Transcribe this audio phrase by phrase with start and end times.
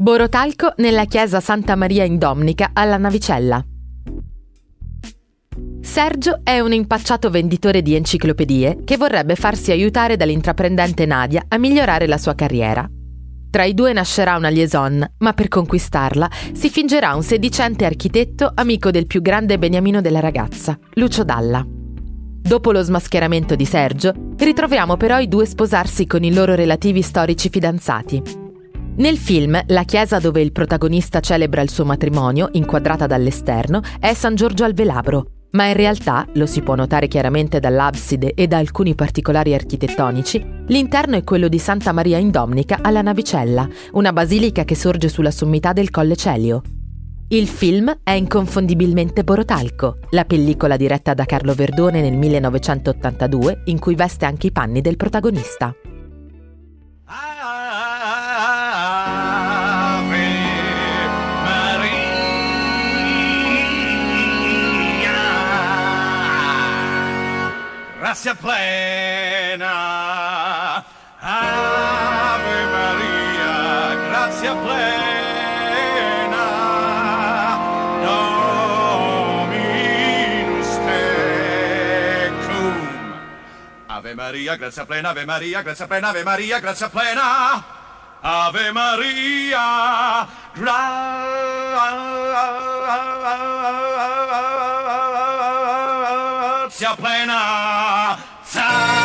[0.00, 3.62] Borotalco nella chiesa Santa Maria in Domnica alla Navicella.
[5.82, 12.06] Sergio è un impacciato venditore di enciclopedie che vorrebbe farsi aiutare dall'intraprendente Nadia a migliorare
[12.06, 12.88] la sua carriera.
[13.50, 18.90] Tra i due nascerà una liaison, ma per conquistarla si fingerà un sedicente architetto amico
[18.90, 21.62] del più grande beniamino della ragazza, Lucio Dalla.
[21.66, 27.50] Dopo lo smascheramento di Sergio, ritroviamo però i due sposarsi con i loro relativi storici
[27.50, 28.48] fidanzati.
[29.00, 34.34] Nel film, la chiesa dove il protagonista celebra il suo matrimonio, inquadrata dall'esterno, è San
[34.34, 38.94] Giorgio al Velabro, ma in realtà, lo si può notare chiaramente dall'abside e da alcuni
[38.94, 44.74] particolari architettonici, l'interno è quello di Santa Maria in Domnica alla Navicella, una basilica che
[44.74, 46.60] sorge sulla sommità del Colle Celio.
[47.28, 53.94] Il film è inconfondibilmente Borotalco, la pellicola diretta da Carlo Verdone nel 1982 in cui
[53.94, 55.74] veste anche i panni del protagonista.
[68.10, 69.70] Grazia plena.
[71.22, 76.46] Ave Maria, grazia plena.
[79.30, 82.74] Dominus tecum.
[83.86, 87.62] Ave Maria, grazia plena, Ave Maria, grazia plena, Ave Maria, grazia plena.
[88.22, 90.26] Ave Maria,
[96.70, 98.99] 全在那。